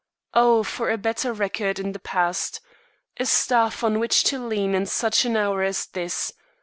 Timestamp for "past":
1.99-2.59